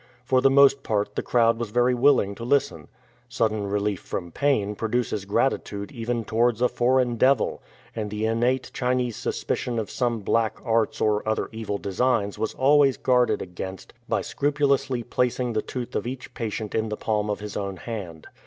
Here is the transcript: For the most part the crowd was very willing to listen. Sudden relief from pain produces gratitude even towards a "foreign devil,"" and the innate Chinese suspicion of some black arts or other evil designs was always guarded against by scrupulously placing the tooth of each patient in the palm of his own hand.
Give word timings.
For 0.25 0.41
the 0.41 0.49
most 0.49 0.81
part 0.81 1.13
the 1.15 1.21
crowd 1.21 1.59
was 1.59 1.69
very 1.69 1.93
willing 1.93 2.33
to 2.33 2.43
listen. 2.43 2.87
Sudden 3.29 3.67
relief 3.67 3.99
from 3.99 4.31
pain 4.31 4.73
produces 4.73 5.25
gratitude 5.25 5.91
even 5.91 6.23
towards 6.25 6.59
a 6.59 6.67
"foreign 6.67 7.17
devil,"" 7.17 7.61
and 7.95 8.09
the 8.09 8.25
innate 8.25 8.71
Chinese 8.73 9.15
suspicion 9.15 9.77
of 9.77 9.91
some 9.91 10.21
black 10.21 10.57
arts 10.65 11.01
or 11.01 11.21
other 11.29 11.49
evil 11.51 11.77
designs 11.77 12.39
was 12.39 12.55
always 12.55 12.97
guarded 12.97 13.43
against 13.43 13.93
by 14.09 14.21
scrupulously 14.23 15.03
placing 15.03 15.53
the 15.53 15.61
tooth 15.61 15.95
of 15.95 16.07
each 16.07 16.33
patient 16.33 16.73
in 16.73 16.89
the 16.89 16.97
palm 16.97 17.29
of 17.29 17.39
his 17.39 17.55
own 17.55 17.77
hand. 17.77 18.25